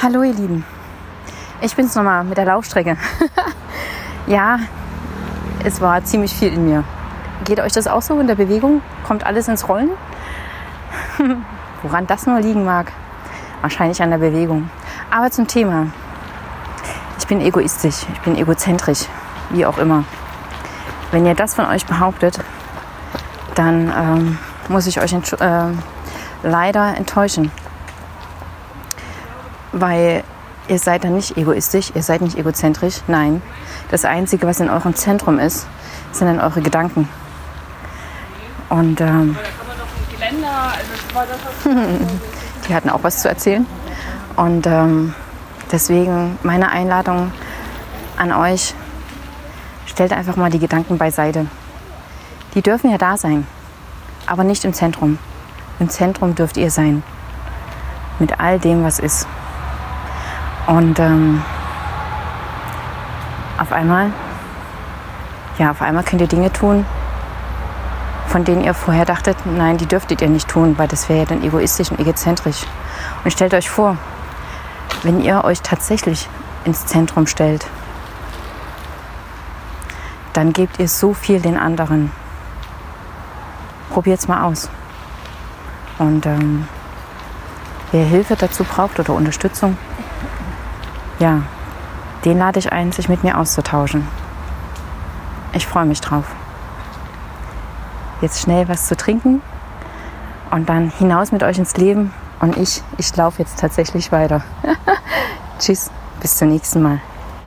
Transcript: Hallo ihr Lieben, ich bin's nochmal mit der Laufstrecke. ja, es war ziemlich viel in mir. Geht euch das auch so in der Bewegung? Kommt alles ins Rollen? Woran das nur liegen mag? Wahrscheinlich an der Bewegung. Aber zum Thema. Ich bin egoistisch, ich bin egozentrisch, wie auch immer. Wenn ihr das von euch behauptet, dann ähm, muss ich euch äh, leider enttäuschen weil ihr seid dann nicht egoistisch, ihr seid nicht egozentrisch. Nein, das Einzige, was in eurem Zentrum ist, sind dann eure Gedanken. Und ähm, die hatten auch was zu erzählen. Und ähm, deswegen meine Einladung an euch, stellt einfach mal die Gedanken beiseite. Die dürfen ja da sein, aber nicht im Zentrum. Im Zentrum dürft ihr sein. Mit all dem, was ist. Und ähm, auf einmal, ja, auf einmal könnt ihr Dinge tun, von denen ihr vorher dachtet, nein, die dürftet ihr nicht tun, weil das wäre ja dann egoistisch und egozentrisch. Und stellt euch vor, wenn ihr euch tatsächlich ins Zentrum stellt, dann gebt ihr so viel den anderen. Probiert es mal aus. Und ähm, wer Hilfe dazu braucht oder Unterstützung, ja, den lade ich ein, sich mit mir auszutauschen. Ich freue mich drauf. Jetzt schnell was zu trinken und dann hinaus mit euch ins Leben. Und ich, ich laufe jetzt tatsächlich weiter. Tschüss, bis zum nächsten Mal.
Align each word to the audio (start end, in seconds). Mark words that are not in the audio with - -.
Hallo 0.00 0.22
ihr 0.22 0.32
Lieben, 0.32 0.64
ich 1.60 1.74
bin's 1.74 1.96
nochmal 1.96 2.22
mit 2.22 2.38
der 2.38 2.44
Laufstrecke. 2.44 2.96
ja, 4.28 4.60
es 5.64 5.80
war 5.80 6.04
ziemlich 6.04 6.32
viel 6.32 6.52
in 6.52 6.66
mir. 6.68 6.84
Geht 7.44 7.58
euch 7.58 7.72
das 7.72 7.88
auch 7.88 8.00
so 8.00 8.20
in 8.20 8.28
der 8.28 8.36
Bewegung? 8.36 8.80
Kommt 9.04 9.26
alles 9.26 9.48
ins 9.48 9.68
Rollen? 9.68 9.90
Woran 11.82 12.06
das 12.06 12.28
nur 12.28 12.38
liegen 12.38 12.64
mag? 12.64 12.92
Wahrscheinlich 13.60 14.00
an 14.00 14.10
der 14.10 14.18
Bewegung. 14.18 14.70
Aber 15.10 15.32
zum 15.32 15.48
Thema. 15.48 15.88
Ich 17.18 17.26
bin 17.26 17.40
egoistisch, 17.40 18.06
ich 18.12 18.20
bin 18.20 18.36
egozentrisch, 18.36 19.06
wie 19.50 19.66
auch 19.66 19.78
immer. 19.78 20.04
Wenn 21.10 21.26
ihr 21.26 21.34
das 21.34 21.56
von 21.56 21.66
euch 21.66 21.84
behauptet, 21.86 22.38
dann 23.56 23.92
ähm, 23.98 24.38
muss 24.68 24.86
ich 24.86 25.00
euch 25.00 25.12
äh, 25.12 25.64
leider 26.44 26.96
enttäuschen 26.96 27.50
weil 29.72 30.24
ihr 30.68 30.78
seid 30.78 31.04
dann 31.04 31.14
nicht 31.14 31.36
egoistisch, 31.36 31.92
ihr 31.94 32.02
seid 32.02 32.20
nicht 32.20 32.38
egozentrisch. 32.38 33.00
Nein, 33.06 33.42
das 33.90 34.04
Einzige, 34.04 34.46
was 34.46 34.60
in 34.60 34.70
eurem 34.70 34.94
Zentrum 34.94 35.38
ist, 35.38 35.66
sind 36.12 36.28
dann 36.28 36.40
eure 36.40 36.60
Gedanken. 36.60 37.08
Und 38.68 39.00
ähm, 39.00 39.36
die 42.68 42.74
hatten 42.74 42.90
auch 42.90 43.02
was 43.02 43.22
zu 43.22 43.28
erzählen. 43.28 43.66
Und 44.36 44.66
ähm, 44.66 45.14
deswegen 45.72 46.38
meine 46.42 46.70
Einladung 46.70 47.32
an 48.16 48.32
euch, 48.32 48.74
stellt 49.86 50.12
einfach 50.12 50.36
mal 50.36 50.50
die 50.50 50.58
Gedanken 50.58 50.98
beiseite. 50.98 51.46
Die 52.54 52.62
dürfen 52.62 52.90
ja 52.90 52.98
da 52.98 53.16
sein, 53.16 53.46
aber 54.26 54.44
nicht 54.44 54.64
im 54.64 54.72
Zentrum. 54.72 55.18
Im 55.80 55.88
Zentrum 55.88 56.34
dürft 56.34 56.56
ihr 56.56 56.70
sein. 56.70 57.02
Mit 58.18 58.38
all 58.38 58.58
dem, 58.58 58.84
was 58.84 58.98
ist. 58.98 59.26
Und 60.68 60.98
ähm, 60.98 61.42
auf 63.56 63.72
einmal, 63.72 64.12
ja, 65.56 65.70
auf 65.70 65.80
einmal 65.80 66.04
könnt 66.04 66.20
ihr 66.20 66.28
Dinge 66.28 66.52
tun, 66.52 66.84
von 68.26 68.44
denen 68.44 68.62
ihr 68.62 68.74
vorher 68.74 69.06
dachtet, 69.06 69.38
nein, 69.46 69.78
die 69.78 69.86
dürftet 69.86 70.20
ihr 70.20 70.28
nicht 70.28 70.46
tun, 70.46 70.76
weil 70.76 70.86
das 70.86 71.08
wäre 71.08 71.20
ja 71.20 71.24
dann 71.24 71.42
egoistisch 71.42 71.90
und 71.90 71.98
egozentrisch. 71.98 72.66
Und 73.24 73.30
stellt 73.30 73.54
euch 73.54 73.70
vor, 73.70 73.96
wenn 75.04 75.22
ihr 75.22 75.42
euch 75.42 75.62
tatsächlich 75.62 76.28
ins 76.66 76.84
Zentrum 76.84 77.26
stellt, 77.26 77.66
dann 80.34 80.52
gebt 80.52 80.78
ihr 80.78 80.88
so 80.88 81.14
viel 81.14 81.40
den 81.40 81.56
anderen. 81.56 82.12
Probiert 83.88 84.18
es 84.18 84.28
mal 84.28 84.42
aus. 84.42 84.68
Und 85.96 86.26
ähm, 86.26 86.68
wer 87.90 88.04
Hilfe 88.04 88.36
dazu 88.36 88.64
braucht 88.64 89.00
oder 89.00 89.14
Unterstützung, 89.14 89.78
ja, 91.18 91.42
den 92.24 92.38
lade 92.38 92.58
ich 92.58 92.72
ein, 92.72 92.92
sich 92.92 93.08
mit 93.08 93.24
mir 93.24 93.38
auszutauschen. 93.38 94.06
Ich 95.52 95.66
freue 95.66 95.86
mich 95.86 96.00
drauf. 96.00 96.24
Jetzt 98.20 98.40
schnell 98.40 98.68
was 98.68 98.86
zu 98.86 98.96
trinken 98.96 99.42
und 100.50 100.68
dann 100.68 100.90
hinaus 100.90 101.32
mit 101.32 101.42
euch 101.42 101.58
ins 101.58 101.76
Leben. 101.76 102.12
Und 102.40 102.56
ich, 102.56 102.82
ich 102.98 103.14
laufe 103.16 103.42
jetzt 103.42 103.58
tatsächlich 103.58 104.12
weiter. 104.12 104.42
Tschüss, 105.58 105.90
bis 106.20 106.36
zum 106.36 106.48
nächsten 106.48 106.82
Mal. 106.82 107.00